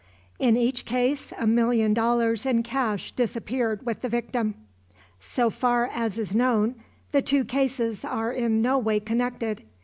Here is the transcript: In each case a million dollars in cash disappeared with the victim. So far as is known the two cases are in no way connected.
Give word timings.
In 0.39 0.57
each 0.57 0.83
case 0.85 1.31
a 1.37 1.45
million 1.45 1.93
dollars 1.93 2.43
in 2.43 2.63
cash 2.63 3.11
disappeared 3.11 3.85
with 3.85 4.01
the 4.01 4.09
victim. 4.09 4.55
So 5.19 5.51
far 5.51 5.87
as 5.93 6.17
is 6.17 6.33
known 6.35 6.73
the 7.11 7.21
two 7.21 7.45
cases 7.45 8.03
are 8.03 8.31
in 8.33 8.63
no 8.63 8.79
way 8.79 8.99
connected. 8.99 9.61